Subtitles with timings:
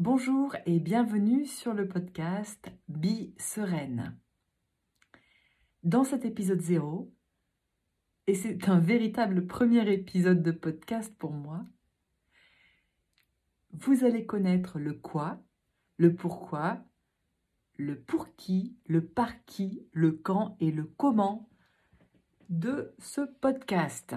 [0.00, 4.18] Bonjour et bienvenue sur le podcast Bi Sereine.
[5.82, 7.12] Dans cet épisode 0,
[8.26, 11.66] et c'est un véritable premier épisode de podcast pour moi,
[13.74, 15.42] vous allez connaître le quoi,
[15.98, 16.82] le pourquoi,
[17.76, 21.50] le pour qui, le par qui, le quand et le comment
[22.48, 24.14] de ce podcast.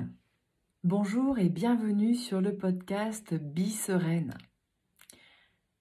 [0.86, 4.34] Bonjour et bienvenue sur le podcast Bi Sereine.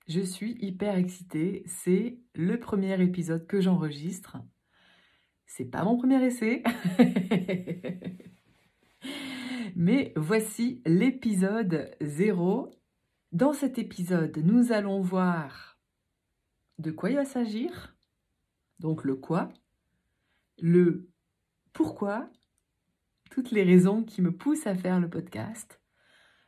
[0.09, 4.39] Je suis hyper excitée, c'est le premier épisode que j'enregistre.
[5.47, 6.63] C'est pas mon premier essai.
[9.77, 12.71] Mais voici l'épisode 0.
[13.31, 15.79] Dans cet épisode, nous allons voir
[16.79, 17.97] de quoi il va s'agir.
[18.81, 19.53] Donc le quoi,
[20.61, 21.09] le
[21.73, 22.29] pourquoi,
[23.31, 25.81] toutes les raisons qui me poussent à faire le podcast,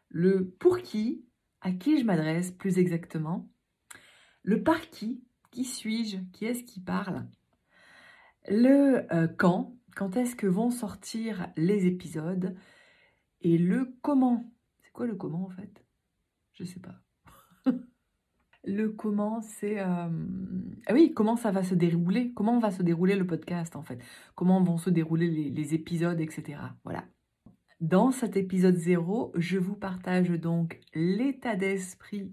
[0.09, 1.25] le pour qui,
[1.65, 3.49] à qui je m'adresse plus exactement,
[4.43, 7.27] le par qui, qui suis-je, qui est-ce qui parle,
[8.49, 12.55] le euh, quand, quand est-ce que vont sortir les épisodes,
[13.41, 14.53] et le comment.
[14.83, 15.85] C'est quoi le comment en fait?
[16.53, 17.01] Je sais pas.
[18.65, 19.81] le comment, c'est...
[19.81, 20.27] Euh,
[20.87, 22.33] ah oui, comment ça va se dérouler?
[22.35, 24.03] Comment va se dérouler le podcast en fait?
[24.35, 26.59] Comment vont se dérouler les, les épisodes, etc.
[26.85, 27.05] Voilà.
[27.85, 32.33] Dans cet épisode 0, je vous partage donc l'état d'esprit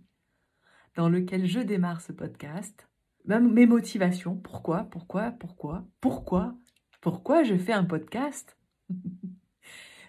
[0.95, 2.87] dans lequel je démarre ce podcast,
[3.25, 6.55] mes motivations, pourquoi, pourquoi, pourquoi, pourquoi,
[7.01, 8.57] pourquoi je fais un podcast,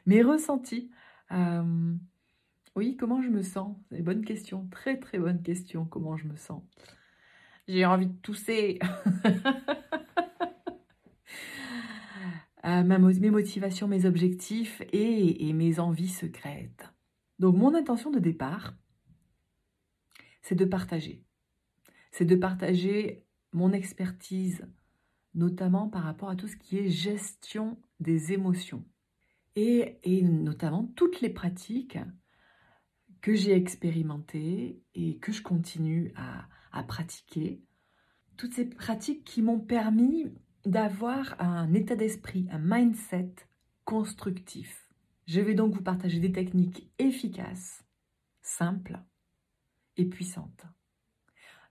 [0.06, 0.92] mes ressentis,
[1.32, 1.92] euh,
[2.76, 3.76] oui, comment je me sens?
[3.90, 6.62] C'est bonne question, très très bonne question, comment je me sens.
[7.66, 8.78] J'ai envie de tousser.
[12.64, 16.92] Euh, mes motivations, mes objectifs et, mes envies secrètes.
[17.40, 18.74] Donc mon intention de départ,
[20.42, 21.24] c'est de partager.
[22.12, 24.64] C'est de partager mon expertise,
[25.34, 28.84] notamment par rapport à tout ce qui est gestion des émotions.
[29.56, 31.98] Et, notamment toutes les pratiques
[33.20, 37.60] que j'ai expérimentées et que je continue à pratiquer.
[38.36, 40.32] Toutes ces pratiques qui m'ont permis
[40.64, 43.34] d'avoir un état d'esprit, un mindset
[43.84, 44.88] constructif.
[45.26, 47.84] Je vais donc vous partager des techniques efficaces,
[48.42, 48.98] simples
[49.96, 50.66] et puissantes.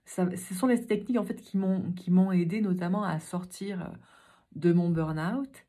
[0.04, 3.92] ce sont les techniques en fait qui m'ont aidé notamment à sortir
[4.54, 5.66] de mon burn-out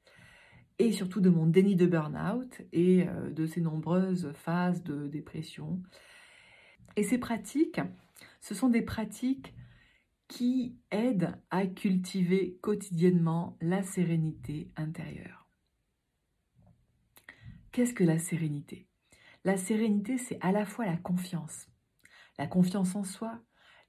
[0.80, 5.82] et surtout de mon déni de burn-out et euh, de ces nombreuses phases de dépression.
[6.96, 7.80] Et ces pratiques,
[8.42, 9.54] ce sont des pratiques
[10.34, 15.48] qui aide à cultiver quotidiennement la sérénité intérieure.
[17.72, 18.88] Qu'est-ce que la sérénité?
[19.46, 21.68] La sérénité, c'est à la fois la confiance,
[22.40, 23.42] la confiance en soi,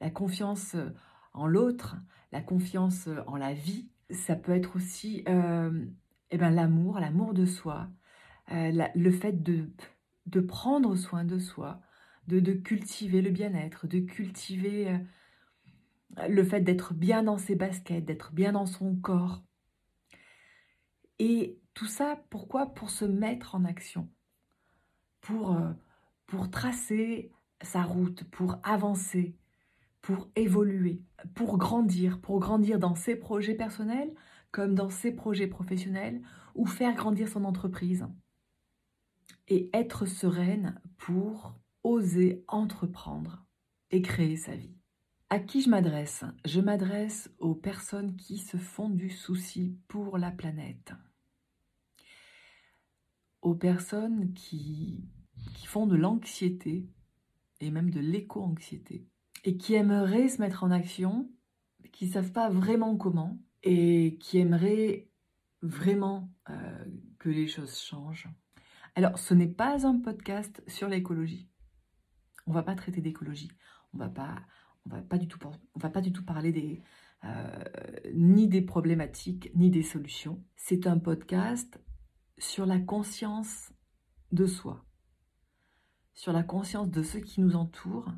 [0.03, 0.91] la confiance euh,
[1.32, 1.97] en l'autre,
[2.31, 3.88] la confiance euh, en la vie.
[4.11, 5.87] Ça peut être aussi euh,
[6.31, 7.88] eh ben, l'amour, l'amour de soi,
[8.50, 9.71] le fait de,
[10.26, 11.81] de prendre soin de soi,
[12.28, 15.00] de, de cultiver le bien-être, de cultiver
[16.29, 19.43] le fait d'être bien dans ses baskets, d'être bien dans son corps.
[21.19, 22.75] Et tout ça, pourquoi?
[22.75, 24.09] Pour se mettre en action,
[25.21, 25.73] pour, euh,
[26.27, 27.33] pour tracer
[27.63, 29.37] sa route, pour avancer,
[30.01, 31.03] pour évoluer,
[31.35, 34.13] pour grandir, pour grandir dans ses projets personnels
[34.51, 36.23] comme dans ses projets professionnels
[36.55, 38.07] ou faire grandir son entreprise.
[39.49, 43.45] Et être sereine pour oser entreprendre
[43.91, 44.77] et créer sa vie.
[45.31, 46.25] À qui je m'adresse?
[46.45, 50.93] Je m'adresse aux personnes qui se font du souci pour la planète.
[53.43, 55.09] Aux personnes qui,
[55.55, 56.87] qui font de l'anxiété
[57.61, 59.09] et même de l'éco-anxiété
[59.45, 61.31] et qui aimeraient se mettre en action,
[61.93, 65.09] qui ne savent pas vraiment comment et qui aimeraient
[65.62, 66.85] vraiment euh,
[67.19, 68.29] que les choses changent.
[68.95, 71.49] Alors, ce n'est pas un podcast sur l'écologie.
[72.47, 73.51] On ne va pas traiter d'écologie.
[73.93, 74.43] On va pas
[74.87, 75.39] on va pas du tout,
[75.75, 76.82] on va pas du tout parler des,
[77.25, 77.64] euh,
[78.14, 80.44] ni des problématiques, ni des solutions.
[80.56, 81.81] C'est un podcast
[82.38, 83.73] sur la conscience
[84.32, 84.85] de soi,
[86.12, 88.12] sur la conscience de ceux qui nous entourent,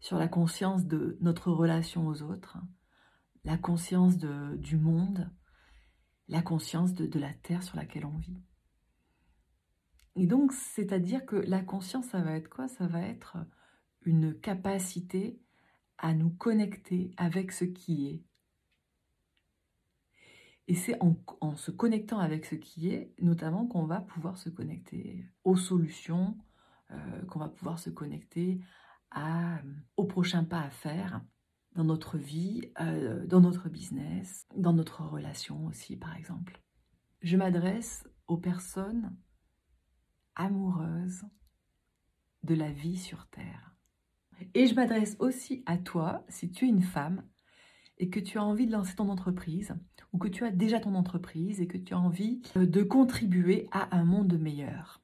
[0.00, 2.58] sur la conscience de notre relation aux autres,
[3.44, 5.30] la conscience de, du monde,
[6.28, 8.42] la conscience de, de la terre sur laquelle on vit.
[10.16, 12.68] Et donc, c'est-à-dire que la conscience, ça va être quoi?
[12.68, 13.38] Ça va être
[14.02, 15.40] une capacité
[15.98, 18.24] à nous connecter avec ce qui est.
[20.68, 25.26] Et c'est en, se connectant avec ce qui est, notamment, qu'on va pouvoir se connecter
[25.44, 26.38] aux solutions,
[26.92, 28.60] euh, qu'on va pouvoir se connecter
[29.96, 31.20] au prochain pas à faire
[31.74, 36.60] dans notre vie, euh, dans notre business, dans notre relation aussi, par exemple.
[37.22, 39.16] Je m'adresse aux personnes
[40.36, 41.24] amoureuses
[42.44, 43.69] de la vie sur Terre.
[44.54, 47.24] Et je m'adresse aussi à toi, si tu es une femme
[47.98, 49.74] et que tu as envie de lancer ton entreprise,
[50.12, 53.96] ou que tu as déjà ton entreprise et que tu as envie de contribuer à
[53.96, 55.02] un monde meilleur.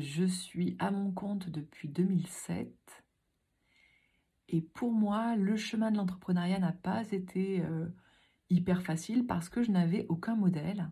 [0.00, 2.74] Je suis à mon compte depuis 2007
[4.48, 7.86] et pour moi, le chemin de l'entrepreneuriat n'a pas été euh,
[8.50, 10.90] hyper facile parce que je n'avais aucun modèle.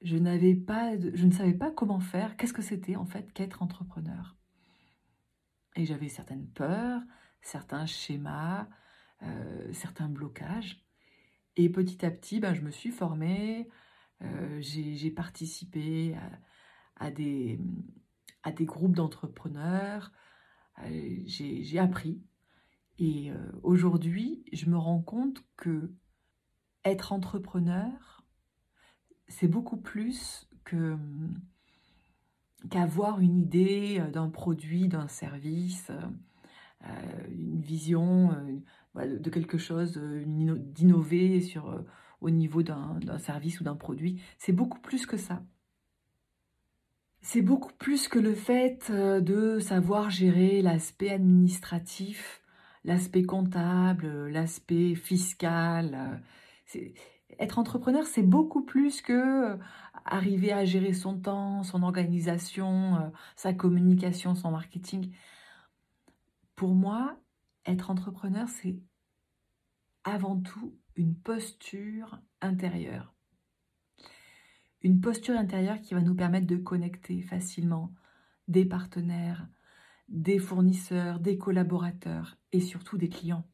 [0.00, 0.16] Je
[0.64, 4.36] pas, je ne savais pas comment faire, qu'est-ce que c'était en fait qu'être entrepreneur.
[5.76, 7.00] Et j'avais certaines peurs,
[7.40, 8.68] certains schémas,
[9.22, 10.84] euh, certains blocages.
[11.56, 13.68] Et petit à petit, ben, je me suis formée,
[14.22, 16.16] euh, j'ai participé
[16.96, 17.58] à, des,
[18.42, 20.12] à des groupes d'entrepreneurs,
[20.84, 22.22] euh, j'ai appris.
[22.98, 25.92] Et euh, aujourd'hui, je me rends compte que
[26.84, 28.24] être entrepreneur,
[29.28, 30.96] c'est beaucoup plus que
[32.70, 35.90] qu'avoir une idée euh, d'un produit, d'un service,
[37.30, 38.34] une vision
[38.96, 41.40] de quelque chose, d'innover
[42.20, 44.20] au niveau d'un service ou d'un produit.
[44.38, 45.44] C'est beaucoup plus que ça.
[47.24, 52.42] C'est beaucoup plus que le fait euh, de savoir gérer l'aspect administratif,
[52.84, 56.20] l'aspect comptable, l'aspect fiscal.
[57.38, 59.56] Être entrepreneur, c'est beaucoup plus que euh,
[60.04, 65.12] arriver à gérer son temps, son organisation, euh, sa communication, son marketing.
[66.54, 67.16] Pour moi,
[67.66, 68.76] être entrepreneur, c'est
[70.04, 73.12] avant tout une posture intérieure
[74.82, 77.92] une posture intérieure qui va nous permettre de connecter facilement
[78.48, 79.46] des partenaires,
[80.08, 83.46] des fournisseurs, des collaborateurs et surtout des clients.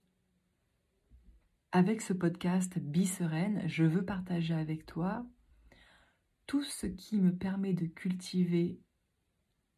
[1.70, 5.26] Avec ce podcast Sereine, je veux partager avec toi
[6.48, 8.80] tout ce qui me permet de cultiver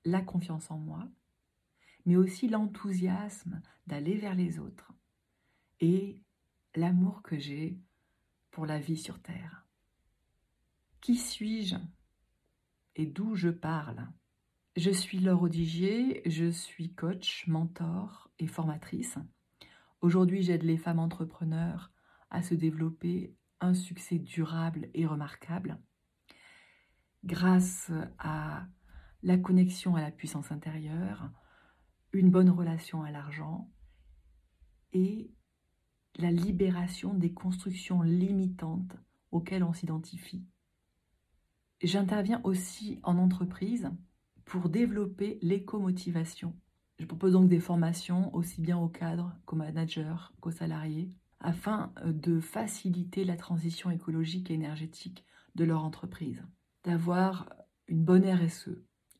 [0.04, 1.10] la confiance en moi,
[2.06, 4.94] mais aussi l'enthousiasme d'aller vers les autres
[5.80, 6.22] et
[6.76, 7.76] l'amour que j'ai
[8.52, 9.66] pour la vie sur Terre.
[11.00, 11.76] Qui suis-je
[12.94, 14.08] et d'où je parle?
[14.76, 19.18] Je suis Laure Odigier, je suis coach, mentor et formatrice.
[20.02, 21.90] Aujourd'hui, j'aide les femmes entrepreneurs
[22.30, 25.80] à se développer un succès durable et remarquable
[27.24, 28.66] grâce à
[29.22, 31.30] la connexion à la puissance intérieure,
[32.12, 33.70] une bonne relation à l'argent
[34.92, 35.30] et
[36.16, 38.96] la libération des constructions limitantes
[39.30, 40.44] auxquelles on s'identifie
[41.82, 43.90] J'interviens aussi en entreprise
[44.44, 46.54] pour développer l'éco-motivation.
[46.98, 52.12] Je propose donc des formations aussi bien aux cadres qu'aux managers, qu'aux salariés, afin euh,
[52.12, 55.24] de faciliter la transition écologique et énergétique
[55.54, 56.42] de leur entreprise,
[56.84, 57.48] d'avoir
[57.88, 58.70] une bonne RSE,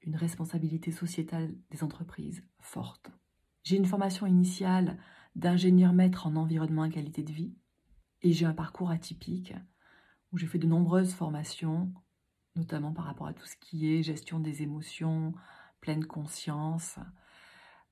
[0.02, 3.10] une responsabilité sociétale des entreprises forte.
[3.62, 4.98] J'ai une formation initiale
[5.36, 7.54] d'ingénieur maître en environnement et qualité de vie,
[8.22, 9.54] et j'ai un parcours atypique
[10.32, 11.92] où j'ai fait de nombreuses formations
[12.56, 15.34] notamment par rapport à tout ce qui est gestion des émotions,
[15.80, 16.98] pleine conscience,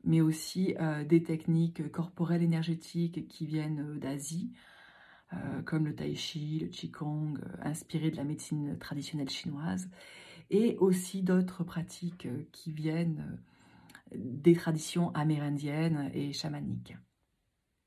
[0.05, 4.53] mais aussi euh, des techniques corporelles énergétiques qui viennent euh, d'Asie,
[5.32, 9.89] euh, comme le tai chi, le qigong, inspiré de la médecine traditionnelle chinoise,
[10.51, 13.39] et aussi d'autres pratiques qui viennent
[14.15, 16.97] des traditions amérindiennes et chamaniques.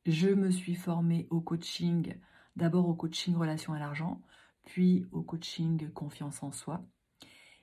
[0.06, 2.16] Je me suis formée au coaching,
[2.56, 4.22] d'abord au coaching relation à l'argent,
[4.64, 6.86] puis au coaching confiance en soi.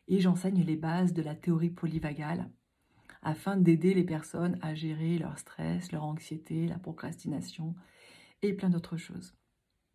[0.08, 2.50] Et j'enseigne les bases de la théorie polyvagale
[3.22, 7.74] afin d'aider les personnes à gérer leur stress, leur anxiété, la procrastination
[8.42, 9.37] et plein d'autres choses.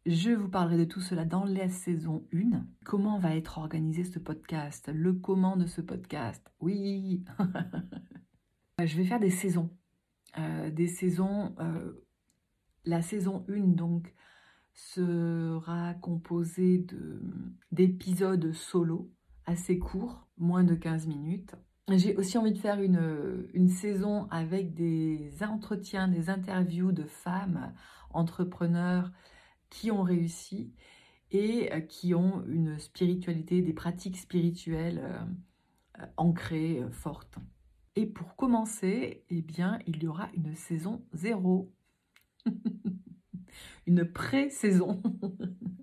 [0.06, 2.66] Je vous parlerai de tout cela dans la saison 1.
[2.84, 4.92] Comment va être organisé ce podcast?
[4.94, 6.46] Le comment de ce podcast?
[6.60, 7.24] Oui
[8.84, 9.70] Je vais faire des saisons.
[10.38, 11.56] Euh, des saisons.
[11.60, 11.94] Euh,
[12.84, 14.14] la saison 1, donc,
[14.74, 16.86] sera composé
[17.72, 19.10] d'épisodes solo
[19.46, 21.56] assez courts, moins de 15 minutes.
[21.90, 27.74] J'ai aussi envie de faire une, une, saison avec des entretiens, des interviews de femmes
[28.10, 29.10] entrepreneurs
[29.74, 30.72] qui ont réussi
[31.32, 35.02] et qui ont une spiritualité, des pratiques spirituelles
[36.00, 37.40] euh, ancrées, euh, fortes.
[37.96, 41.74] Et pour commencer, eh bien, il y aura une saison zéro.
[43.88, 45.02] une pré-saison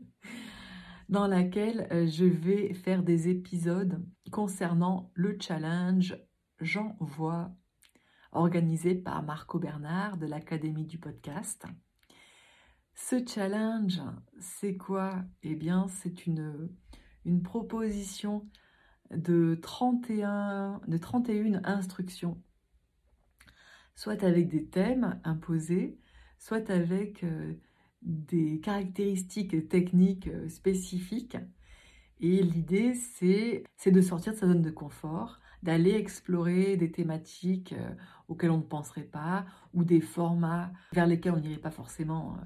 [1.09, 6.17] dans laquelle euh, je vais faire des épisodes concernant le challenge
[6.61, 7.51] J'envoie
[8.33, 11.67] organisé par Marco Bernard de l'Académie du podcast.
[13.09, 14.01] Ce challenge,
[14.39, 15.25] c'est quoi?
[15.43, 16.69] Eh bien, c'est une,
[17.43, 18.47] proposition
[19.11, 22.41] de 31, de 31 instructions,
[23.97, 25.99] soit avec des thèmes imposés,
[26.39, 27.55] soit avec euh,
[28.03, 31.39] des caractéristiques techniques euh, spécifiques.
[32.21, 37.95] Et l'idée, c'est de sortir de sa zone de confort, d'aller explorer des thématiques euh,
[38.29, 42.37] auxquelles on ne penserait pas, ou des formats vers lesquels on n'irait pas forcément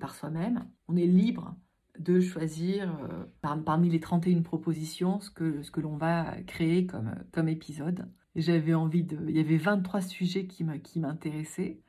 [0.00, 0.68] par soi-même.
[0.88, 1.56] On est libre
[1.98, 3.24] de choisir euh,
[3.64, 8.08] parmi les 31 propositions ce que, ce que l'on va créer comme, comme épisode.
[8.36, 9.18] J'avais envie de...
[9.28, 11.80] Il y avait 23 sujets qui m'intéressaient.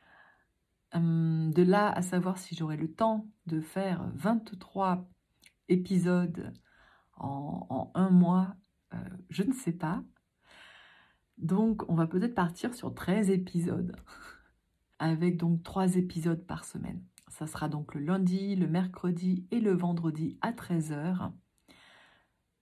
[0.93, 5.07] Hum, de là à savoir si j'aurais le temps de faire 23
[5.67, 6.51] épisodes
[7.15, 8.55] en, un mois,
[8.93, 8.97] euh,
[9.29, 10.03] je ne sais pas.
[11.37, 13.95] Donc on va peut-être partir sur 13 épisodes,
[14.99, 17.03] avec donc 3 épisodes par semaine.
[17.39, 21.31] Ça sera donc le lundi, le mercredi et le vendredi à 13h,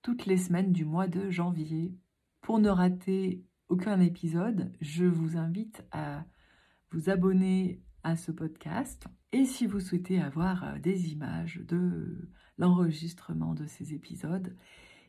[0.04, 1.98] toutes les semaines du mois de janvier.
[2.42, 6.26] Pour ne rater aucun épisode, je vous invite à
[6.92, 9.08] vous abonner à ce podcast.
[9.32, 12.30] Et si vous souhaitez avoir euh, des images de
[12.60, 14.56] l'enregistrement de ces épisodes,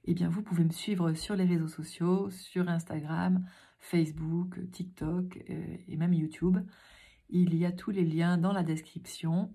[0.06, 3.44] eh bien vous pouvez me suivre sur les réseaux sociaux, sur Instagram,
[3.80, 6.56] Facebook, TikTok euh, et même YouTube.
[7.30, 9.54] Il y a tous les liens dans la description.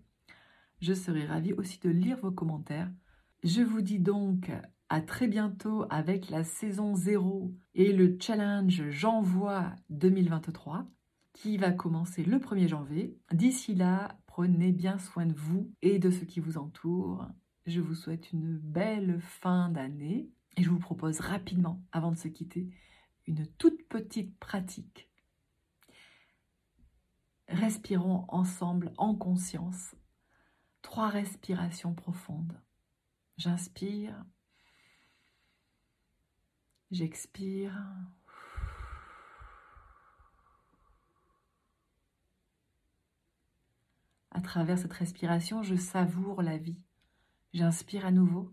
[0.80, 2.92] Je serai ravie aussi de lire vos commentaires.
[3.44, 4.51] Je vous dis donc
[4.89, 10.88] à très bientôt avec la saison 0 et le challenge J'envoie 2023
[11.34, 13.18] qui va commencer le 1er janvier.
[13.32, 17.27] D'ici là, prenez bien soin de vous et de ceux qui vous entourent.
[17.65, 22.27] Je vous souhaite une belle fin d'année et je vous propose rapidement, avant de se
[22.27, 22.70] quitter,
[23.25, 25.10] une toute petite pratique
[27.53, 29.93] Respirons ensemble en conscience.
[30.81, 32.60] Trois respirations profondes.
[33.38, 34.25] J'inspire.
[36.89, 37.79] J'expire.
[44.31, 46.81] À travers cette respiration, je savoure la vie.
[47.53, 48.51] J'inspire à nouveau.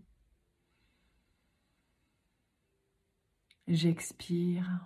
[3.67, 4.85] J'expire.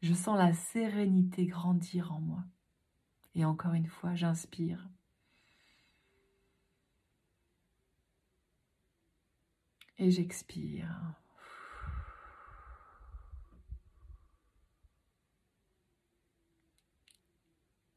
[0.00, 2.44] Je sens la sérénité grandir en moi.
[3.34, 4.88] Et encore une fois, j'inspire.
[9.98, 11.18] Et j'expire.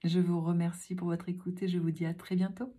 [0.04, 2.76] Je vous remercie pour votre écoute et je vous dis à très bientôt.